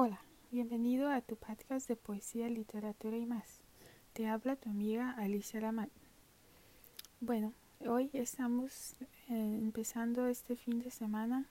[0.00, 0.20] Hola,
[0.52, 3.62] bienvenido a tu podcast de poesía, literatura y más.
[4.12, 5.88] Te habla tu amiga Alicia Lamar.
[7.20, 8.94] Bueno, hoy estamos
[9.28, 11.46] eh, empezando este fin de semana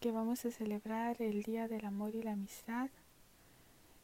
[0.00, 2.90] que vamos a celebrar el Día del Amor y la Amistad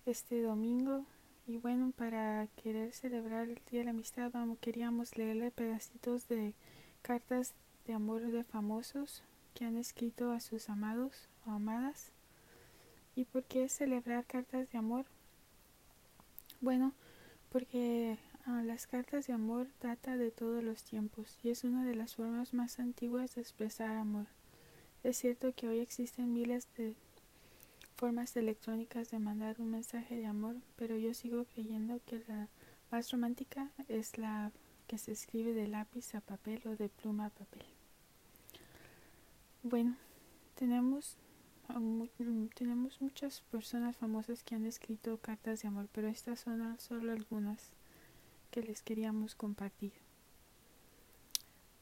[0.07, 1.05] este domingo.
[1.47, 6.55] Y bueno, para querer celebrar el Día de la Amistad, vamos, queríamos leerle pedacitos de
[7.03, 7.53] cartas
[7.87, 12.13] de amor de famosos que han escrito a sus amados o amadas
[13.17, 15.07] ¿Y por qué celebrar cartas de amor?
[16.61, 16.93] Bueno,
[17.51, 21.97] porque ah, las cartas de amor data de todos los tiempos y es una de
[21.97, 24.27] las formas más antiguas de expresar amor.
[25.03, 26.95] Es cierto que hoy existen miles de
[27.97, 32.49] formas electrónicas de mandar un mensaje de amor, pero yo sigo creyendo que la
[32.91, 34.53] más romántica es la
[34.87, 37.65] que se escribe de lápiz a papel o de pluma a papel.
[39.63, 39.97] Bueno,
[40.55, 41.17] tenemos
[42.55, 47.73] tenemos muchas personas famosas que han escrito cartas de amor, pero estas son solo algunas
[48.51, 49.93] que les queríamos compartir.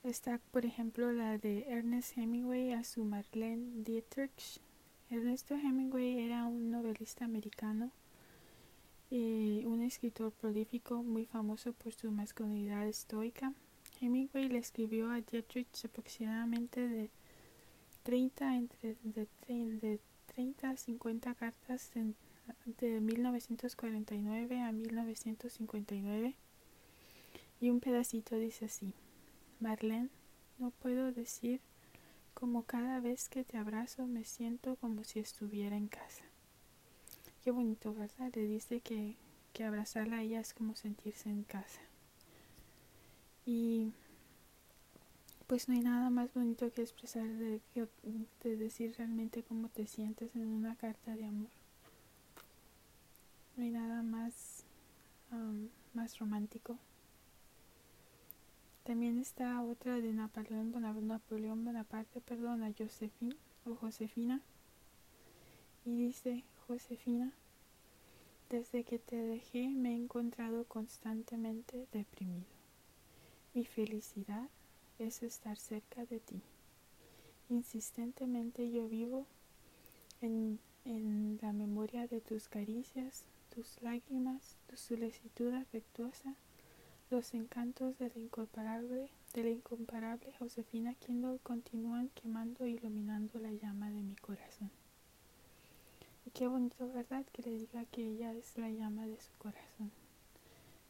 [0.05, 4.61] Está, por ejemplo, la de Ernest Hemingway a su Marlene Dietrich.
[5.11, 7.91] Ernesto Hemingway era un novelista americano
[9.11, 13.53] y un escritor prolífico muy famoso por su masculinidad estoica.
[14.01, 17.11] Hemingway le escribió a Dietrich aproximadamente de
[18.09, 20.01] 30, entre, de, de
[20.35, 21.91] 30 a 50 cartas
[22.81, 26.35] de 1949 a 1959
[27.61, 28.95] y un pedacito dice así,
[29.61, 30.09] Marlene,
[30.59, 31.61] no puedo decir
[32.33, 36.25] como cada vez que te abrazo me siento como si estuviera en casa.
[37.45, 38.33] Qué bonito, ¿verdad?
[38.35, 39.17] Le dice que,
[39.53, 41.83] que abrazarla a ella es como sentirse en casa.
[43.45, 43.93] Y
[45.49, 47.61] pues no hay nada más bonito que expresar de,
[48.45, 51.49] decir realmente cómo te sientes en una carta de amor.
[53.57, 54.65] No hay nada más,
[55.95, 56.77] más romántico.
[58.85, 64.43] También está otra de Napoleón Bonaparte, perdón, a Josephine o Josefina.
[65.87, 67.33] Y dice, Josefina,
[68.51, 72.45] desde que te dejé me he encontrado constantemente deprimido.
[73.55, 74.51] Mi felicidad
[74.99, 76.41] es estar cerca de ti.
[77.49, 79.27] Insistentemente yo vivo
[80.21, 80.59] en,
[81.43, 86.35] la memoria de tus caricias, tus lágrimas, tu solicitud afectuosa,
[87.11, 93.53] los encantos de la incomparable, de la incomparable Josefina Kindle continúan quemando e iluminando la
[93.53, 94.71] llama de mi corazón.
[96.27, 97.25] Y qué bonito, ¿verdad?
[97.33, 99.91] Que le diga que ella es la llama de su corazón.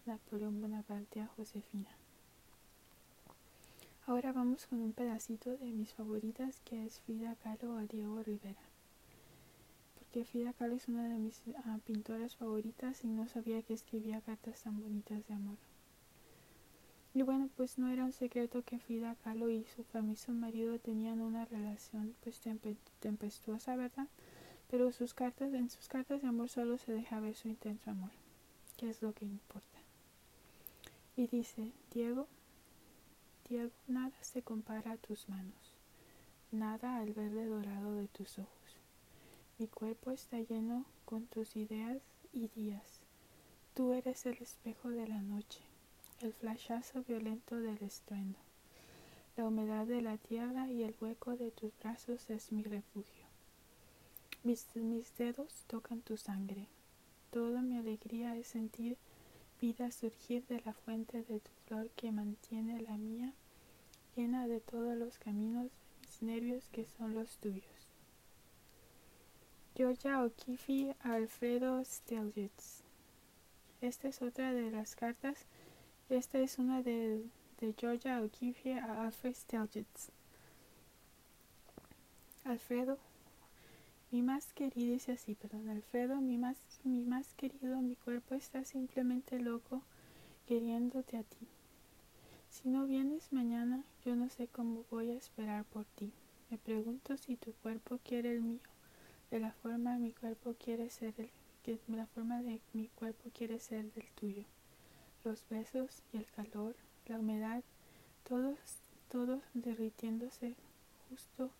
[0.06, 1.90] Napoleón Bonaparte a Josefina.
[4.08, 8.62] Ahora vamos con un pedacito de mis favoritas que es Frida Kahlo o Diego Rivera.
[9.98, 14.22] Porque Frida Kahlo es una de mis ah, pintoras favoritas y no sabía que escribía
[14.22, 15.58] cartas tan bonitas de amor.
[17.12, 21.20] Y bueno, pues no era un secreto que Frida Kahlo y su famoso marido tenían
[21.20, 22.40] una relación pues
[23.00, 24.08] tempestuosa, ¿verdad?
[24.70, 28.12] Pero sus cartas, en sus cartas de amor solo se deja ver su intenso amor,
[28.78, 29.78] que es lo que importa.
[31.14, 32.26] Y dice, Diego,
[33.86, 35.74] nada se compara a tus manos,
[36.52, 38.76] nada al verde dorado de tus ojos.
[39.58, 43.00] Mi cuerpo está lleno con tus ideas y días.
[43.74, 45.60] Tú eres el espejo de la noche,
[46.20, 48.38] el flashazo violento del estruendo.
[49.36, 53.24] La humedad de la tierra y el hueco de tus brazos es mi refugio.
[54.44, 56.66] Mis, mis dedos tocan tu sangre.
[57.30, 58.98] Toda mi alegría es sentir
[59.60, 63.32] vida surgir de la fuente de tu flor que mantiene la mía
[64.16, 65.70] llena de todos los caminos
[66.00, 67.88] mis nervios que son los tuyos.
[69.76, 72.82] Georgia O'Keeffe Alfredo Stelgitz.
[73.80, 75.46] Esta es otra de las cartas.
[76.08, 77.24] Esta es una de,
[77.60, 80.10] de Georgia O'Keeffe a Alfred Stelgitz.
[82.44, 82.98] Alfredo,
[84.10, 88.64] mi más querido, dice así, perdón, Alfredo, mi más, mi más querido, mi cuerpo está
[88.64, 89.82] simplemente loco
[90.46, 91.46] queriéndote a ti.
[92.48, 96.10] Si no vienes mañana, yo no sé cómo voy a esperar por ti.
[96.48, 98.60] Me pregunto si tu cuerpo quiere el mío,
[99.30, 101.30] de la forma mi cuerpo quiere ser el,
[101.62, 104.44] que la forma de mi cuerpo quiere ser del tuyo.
[105.22, 106.74] Los besos y el calor,
[107.06, 107.62] la humedad,
[108.26, 108.58] todos,
[109.10, 110.54] todos derritiéndose
[111.10, 111.50] justo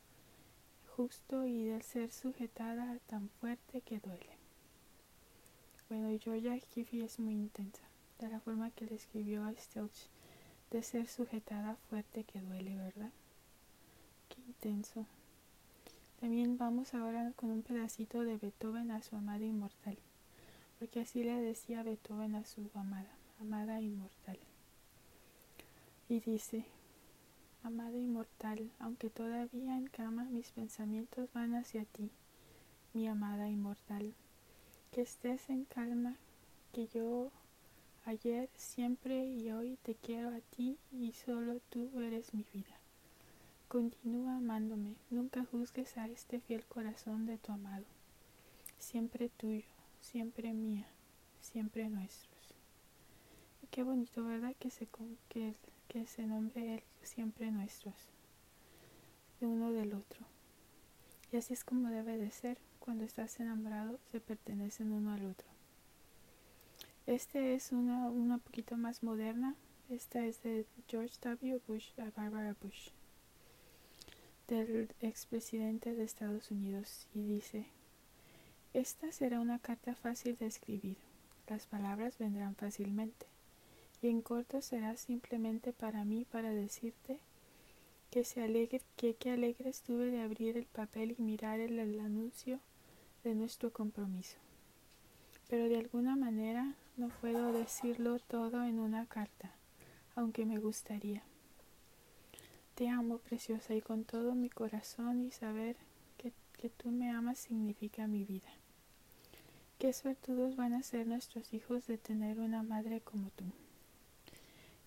[0.99, 4.37] justo y del ser sujetada tan fuerte que duele.
[5.89, 7.85] Bueno, Georgia Kiffy es muy intensa,
[8.19, 10.09] de la forma que le escribió a Stelch,
[10.73, 13.13] de ser sujetada fuerte que duele, ¿verdad?
[14.29, 15.07] Qué intenso.
[16.19, 19.97] También vamos ahora con un pedacito de Beethoven a su amada inmortal,
[20.81, 24.41] porque así le decía Beethoven a su amada, amada inmortal.
[26.09, 26.65] Y dice,
[27.63, 32.11] amada inmortal, aunque todavía en cama mis pensamientos van hacia ti,
[32.95, 34.15] mi amada inmortal,
[34.93, 36.17] que estés en calma,
[36.73, 37.31] que yo
[38.09, 42.75] ayer, siempre y hoy te quiero a ti y solo tú eres mi vida.
[43.69, 47.85] Continúa amándome, nunca juzgues a este fiel corazón de tu amado,
[48.79, 49.67] siempre tuyo,
[50.01, 50.87] siempre mía,
[51.41, 52.55] siempre nuestros.
[53.71, 54.55] Qué bonito, ¿verdad?
[54.59, 54.89] Que se,
[55.29, 55.55] que,
[55.89, 57.95] que se nombre Él siempre nuestros,
[59.41, 60.21] de uno del otro.
[61.33, 65.49] Y así es como debe de ser, cuando estás enamorado se pertenecen uno al otro.
[67.07, 69.55] Este es una, una poquito más moderna,
[69.89, 71.61] esta es de George W.
[71.67, 72.91] Bush a Barbara Bush
[74.49, 77.67] del expresidente de Estados Unidos y dice,
[78.73, 80.97] esta será una carta fácil de escribir,
[81.49, 83.27] las palabras vendrán fácilmente,
[84.01, 87.19] y en corto será simplemente para mí para decirte
[88.11, 92.61] que se alegre, que qué alegre estuve de abrir el papel y mirar el, anuncio
[93.25, 94.37] de nuestro compromiso.
[95.49, 99.53] Pero de alguna manera no puedo decirlo todo en una carta,
[100.15, 101.23] aunque me gustaría.
[102.75, 105.77] Te amo, preciosa, y con todo mi corazón y saber
[106.17, 108.49] que, que tú me amas significa mi vida.
[109.79, 113.45] Qué suertudos van a ser nuestros hijos de tener una madre como tú.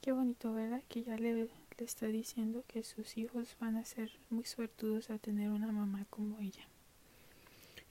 [0.02, 0.82] Qué bonito, ¿verdad?
[0.90, 1.50] Que ya le, le
[1.86, 6.40] está diciendo que sus hijos van a ser muy suertudos a tener una mamá como
[6.40, 6.68] ella.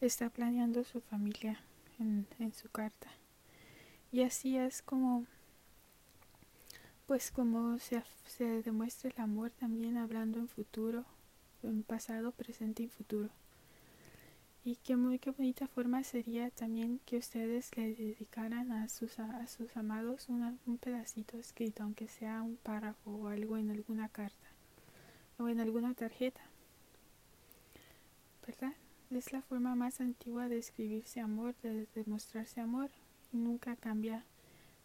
[0.01, 1.61] Está planeando su familia
[2.01, 3.09] en, en su carta.
[4.11, 5.25] Y así es como
[7.07, 11.05] pues como se, se, demuestra el amor también hablando en futuro,
[11.63, 13.31] en pasado, presente y futuro.
[14.63, 19.47] Y qué muy qué bonita forma sería también que ustedes le dedicaran a sus, a
[19.47, 24.49] sus amados una, un pedacito escrito, aunque sea un párrafo o algo en alguna carta
[25.39, 26.43] o en alguna tarjeta.
[28.47, 28.75] ¿Verdad?
[29.11, 32.91] Es la forma más antigua de escribirse amor, de demostrarse amor
[33.33, 34.25] nunca cambia.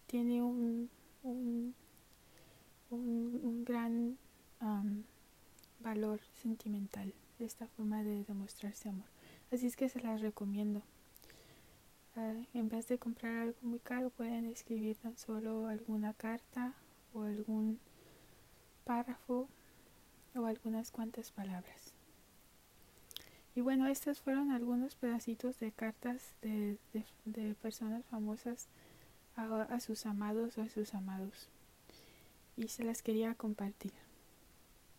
[0.07, 0.89] Tiene un,
[1.23, 1.75] un
[2.89, 4.17] un, gran
[5.79, 9.14] valor sentimental esta forma de demostrarse amor.
[9.51, 10.81] Así es que se las recomiendo.
[12.15, 16.73] Uh, en vez de comprar algo muy caro, pueden escribir tan solo alguna carta
[17.13, 17.79] o algún
[18.85, 19.49] párrafo
[20.35, 21.93] o algunas cuantas palabras.
[23.55, 26.77] Y bueno, estos fueron algunos pedacitos de cartas de,
[27.23, 28.67] de, personas famosas
[29.35, 31.49] a, a sus amados o a sus amados
[32.57, 33.93] y se las quería compartir.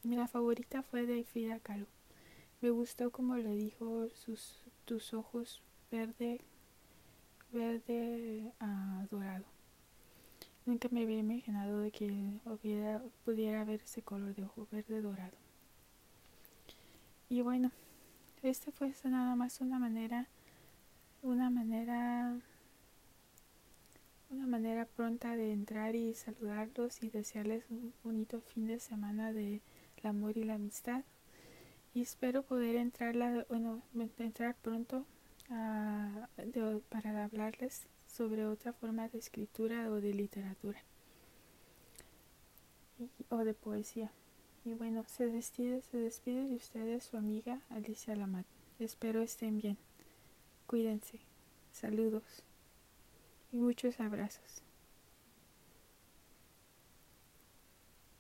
[0.05, 1.87] La favorita fue de Frida Kahlo.
[2.61, 6.41] Me gustó como le dijo sus tus ojos verde
[7.53, 9.45] verde uh, dorado.
[10.65, 12.41] Nunca me había imaginado de que
[13.25, 15.37] pudiera haber ese color de ojo verde dorado.
[17.29, 17.71] Y bueno,
[18.43, 20.27] este fue nada más una manera,
[21.23, 22.37] una manera
[24.29, 29.61] una manera pronta de entrar y saludarlos y desearles un bonito fin de semana de
[30.03, 31.05] amor y la amistad.
[31.97, 33.17] Y espero poder entrar,
[34.19, 35.07] entrar pronto
[35.49, 40.79] para hablarles sobre otra forma de escritura o de literatura
[43.31, 44.13] o de poesía.
[44.67, 48.45] Y bueno, se despide, se despide de ustedes su amiga Alicia Lamat.
[48.79, 49.79] Espero estén bien.
[50.67, 51.21] Cuídense.
[51.73, 52.43] Saludos
[53.53, 54.66] y muchos abrazos.